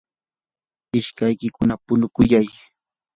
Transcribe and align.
ishkaykikuna 0.99 1.73
punukuyay. 1.85 2.47